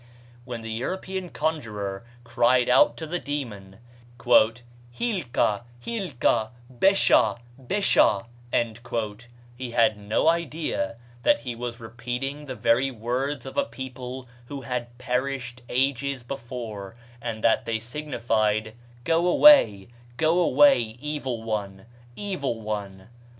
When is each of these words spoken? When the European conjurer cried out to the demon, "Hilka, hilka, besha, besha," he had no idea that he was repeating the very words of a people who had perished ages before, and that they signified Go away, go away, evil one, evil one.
When 0.45 0.61
the 0.61 0.71
European 0.71 1.29
conjurer 1.29 2.03
cried 2.23 2.69
out 2.69 2.97
to 2.97 3.05
the 3.05 3.19
demon, 3.19 3.77
"Hilka, 4.19 5.61
hilka, 5.79 6.49
besha, 6.73 7.37
besha," 7.61 9.15
he 9.55 9.69
had 9.71 9.99
no 9.99 10.27
idea 10.27 10.95
that 11.21 11.39
he 11.41 11.53
was 11.53 11.79
repeating 11.79 12.47
the 12.47 12.55
very 12.55 12.89
words 12.89 13.45
of 13.45 13.57
a 13.57 13.63
people 13.65 14.27
who 14.47 14.61
had 14.61 14.97
perished 14.97 15.61
ages 15.69 16.23
before, 16.23 16.95
and 17.21 17.43
that 17.43 17.65
they 17.67 17.77
signified 17.77 18.73
Go 19.03 19.27
away, 19.27 19.89
go 20.17 20.39
away, 20.39 20.79
evil 20.99 21.43
one, 21.43 21.85
evil 22.15 22.59
one. 22.59 23.09